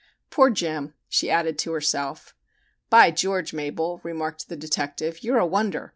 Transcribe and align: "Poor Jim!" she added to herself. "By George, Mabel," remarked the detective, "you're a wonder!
"Poor 0.31 0.49
Jim!" 0.49 0.95
she 1.07 1.29
added 1.29 1.59
to 1.59 1.73
herself. 1.73 2.33
"By 2.89 3.11
George, 3.11 3.53
Mabel," 3.53 3.99
remarked 4.01 4.49
the 4.49 4.55
detective, 4.55 5.23
"you're 5.23 5.37
a 5.37 5.45
wonder! 5.45 5.89